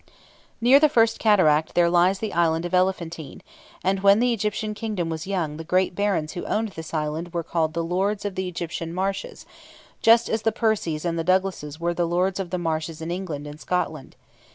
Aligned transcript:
Near 0.59 0.79
the 0.79 0.89
First 0.89 1.19
Cataract 1.19 1.75
there 1.75 1.87
lies 1.87 2.17
the 2.17 2.33
island 2.33 2.65
of 2.65 2.73
Elephantine, 2.73 3.43
and 3.83 3.99
when 3.99 4.17
the 4.19 4.33
Egyptian 4.33 4.73
kingdom 4.73 5.09
was 5.11 5.27
young 5.27 5.57
the 5.57 5.63
great 5.63 5.93
barons 5.93 6.33
who 6.33 6.43
owned 6.45 6.69
this 6.69 6.91
island 6.91 7.33
were 7.35 7.45
the 7.71 7.83
Lords 7.83 8.25
of 8.25 8.33
the 8.33 8.47
Egyptian 8.47 8.95
Marches, 8.95 9.45
just 10.01 10.27
as 10.27 10.41
the 10.41 10.51
Percies 10.51 11.05
and 11.05 11.19
the 11.19 11.23
Douglases 11.23 11.79
were 11.79 11.93
the 11.93 12.07
Lords 12.07 12.39
of 12.39 12.49
the 12.49 12.57
Marches 12.57 12.99
in 12.99 13.11
England 13.11 13.45
and 13.45 13.61
Scotland. 13.61 14.15